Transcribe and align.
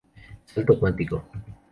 Salto 0.51 0.79
cuántico 0.79 1.23